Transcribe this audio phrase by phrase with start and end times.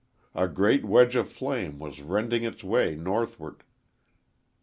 [0.33, 3.61] A great wedge of flame was rending its way northward.